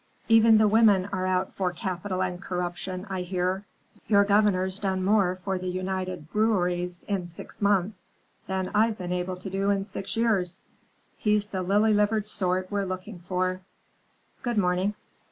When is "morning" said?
14.57-14.95